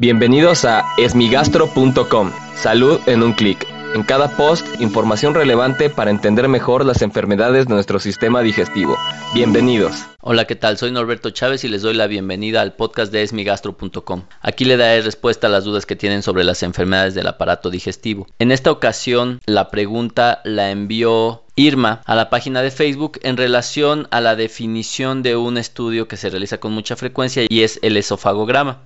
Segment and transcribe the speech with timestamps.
[0.00, 2.32] Bienvenidos a esmigastro.com.
[2.56, 3.66] Salud en un clic.
[3.94, 8.96] En cada post, información relevante para entender mejor las enfermedades de nuestro sistema digestivo.
[9.34, 10.06] Bienvenidos.
[10.22, 10.78] Hola, ¿qué tal?
[10.78, 14.22] Soy Norberto Chávez y les doy la bienvenida al podcast de esmigastro.com.
[14.40, 18.26] Aquí le daré respuesta a las dudas que tienen sobre las enfermedades del aparato digestivo.
[18.38, 24.08] En esta ocasión, la pregunta la envió Irma a la página de Facebook en relación
[24.10, 27.98] a la definición de un estudio que se realiza con mucha frecuencia y es el
[27.98, 28.78] esofagograma.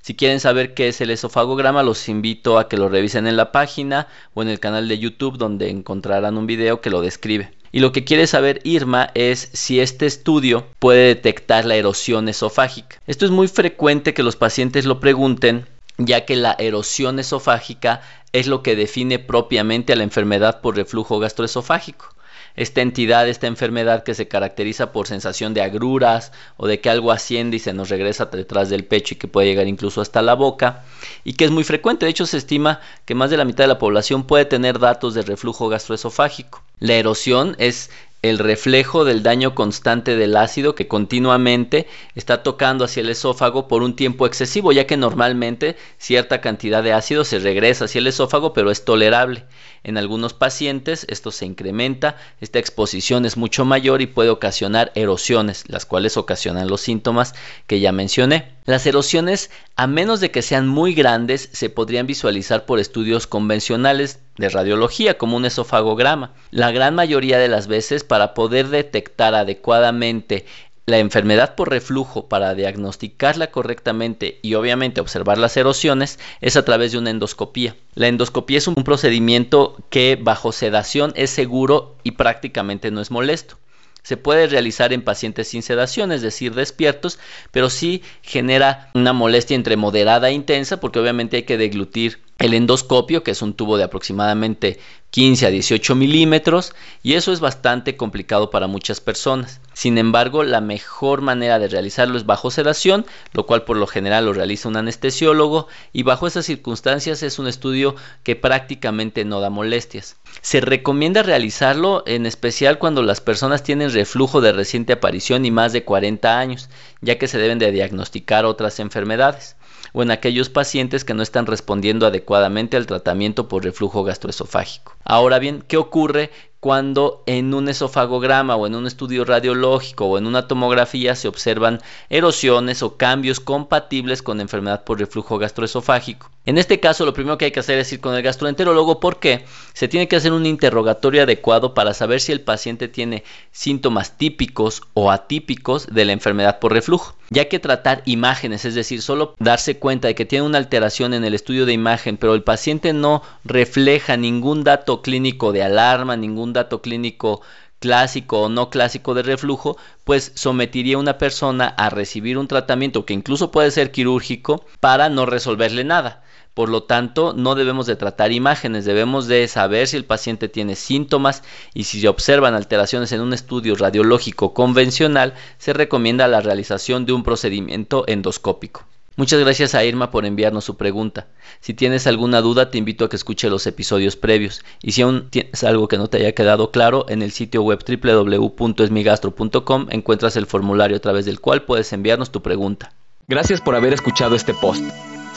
[0.00, 3.52] Si quieren saber qué es el esofagograma, los invito a que lo revisen en la
[3.52, 7.52] página o en el canal de YouTube donde encontrarán un video que lo describe.
[7.70, 12.96] Y lo que quiere saber Irma es si este estudio puede detectar la erosión esofágica.
[13.06, 15.66] Esto es muy frecuente que los pacientes lo pregunten
[15.98, 18.00] ya que la erosión esofágica
[18.32, 22.14] es lo que define propiamente a la enfermedad por reflujo gastroesofágico
[22.58, 27.12] esta entidad, esta enfermedad que se caracteriza por sensación de agruras o de que algo
[27.12, 30.34] asciende y se nos regresa detrás del pecho y que puede llegar incluso hasta la
[30.34, 30.84] boca
[31.22, 32.04] y que es muy frecuente.
[32.04, 35.14] De hecho, se estima que más de la mitad de la población puede tener datos
[35.14, 36.64] de reflujo gastroesofágico.
[36.80, 37.90] La erosión es
[38.28, 43.82] el reflejo del daño constante del ácido que continuamente está tocando hacia el esófago por
[43.82, 48.52] un tiempo excesivo, ya que normalmente cierta cantidad de ácido se regresa hacia el esófago,
[48.52, 49.44] pero es tolerable.
[49.84, 55.64] En algunos pacientes esto se incrementa, esta exposición es mucho mayor y puede ocasionar erosiones,
[55.68, 57.34] las cuales ocasionan los síntomas
[57.66, 58.56] que ya mencioné.
[58.64, 64.20] Las erosiones, a menos de que sean muy grandes, se podrían visualizar por estudios convencionales
[64.38, 66.32] de radiología, como un esofagograma.
[66.50, 70.46] La gran mayoría de las veces, para poder detectar adecuadamente
[70.88, 76.92] la enfermedad por reflujo para diagnosticarla correctamente y obviamente observar las erosiones es a través
[76.92, 77.76] de una endoscopía.
[77.94, 83.58] La endoscopía es un procedimiento que bajo sedación es seguro y prácticamente no es molesto.
[84.02, 87.18] Se puede realizar en pacientes sin sedación, es decir, despiertos,
[87.50, 92.54] pero sí genera una molestia entre moderada e intensa porque obviamente hay que deglutir el
[92.54, 94.78] endoscopio, que es un tubo de aproximadamente
[95.10, 96.72] 15 a 18 milímetros,
[97.02, 99.60] y eso es bastante complicado para muchas personas.
[99.72, 104.26] Sin embargo, la mejor manera de realizarlo es bajo sedación, lo cual por lo general
[104.26, 109.50] lo realiza un anestesiólogo, y bajo esas circunstancias es un estudio que prácticamente no da
[109.50, 110.16] molestias.
[110.40, 115.72] Se recomienda realizarlo en especial cuando las personas tienen reflujo de reciente aparición y más
[115.72, 116.68] de 40 años,
[117.00, 119.56] ya que se deben de diagnosticar otras enfermedades
[119.92, 124.96] o en aquellos pacientes que no están respondiendo adecuadamente al tratamiento por reflujo gastroesofágico.
[125.04, 130.26] Ahora bien, ¿qué ocurre cuando en un esofagograma o en un estudio radiológico o en
[130.26, 136.30] una tomografía se observan erosiones o cambios compatibles con enfermedad por reflujo gastroesofágico.
[136.48, 139.44] En este caso lo primero que hay que hacer es ir con el gastroenterólogo porque
[139.74, 143.22] se tiene que hacer un interrogatorio adecuado para saber si el paciente tiene
[143.52, 147.14] síntomas típicos o atípicos de la enfermedad por reflujo.
[147.28, 151.26] Ya que tratar imágenes, es decir, solo darse cuenta de que tiene una alteración en
[151.26, 156.54] el estudio de imagen, pero el paciente no refleja ningún dato clínico de alarma, ningún
[156.54, 157.42] dato clínico
[157.78, 163.04] clásico o no clásico de reflujo, pues sometiría a una persona a recibir un tratamiento
[163.04, 166.24] que incluso puede ser quirúrgico para no resolverle nada.
[166.58, 170.74] Por lo tanto, no debemos de tratar imágenes, debemos de saber si el paciente tiene
[170.74, 177.06] síntomas y si se observan alteraciones en un estudio radiológico convencional, se recomienda la realización
[177.06, 178.84] de un procedimiento endoscópico.
[179.14, 181.28] Muchas gracias a Irma por enviarnos su pregunta.
[181.60, 184.64] Si tienes alguna duda, te invito a que escuche los episodios previos.
[184.82, 187.84] Y si aún tienes algo que no te haya quedado claro, en el sitio web
[187.86, 192.94] www.esmigastro.com encuentras el formulario a través del cual puedes enviarnos tu pregunta.
[193.28, 194.82] Gracias por haber escuchado este post.